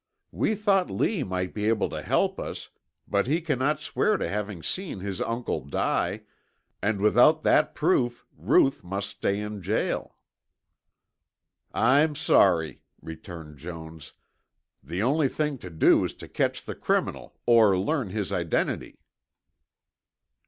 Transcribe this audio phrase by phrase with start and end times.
[0.31, 2.71] We thought Lee might be able to help us
[3.07, 6.23] but he cannot swear to having seen his uncle die,
[6.81, 10.15] and without that proof Ruth must stay in jail."
[11.71, 14.13] "I'm sorry," returned Jones.
[14.81, 18.97] "The only thing to do is to catch the criminal or learn his identity."